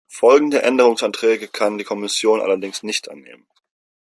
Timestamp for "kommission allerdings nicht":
1.83-3.11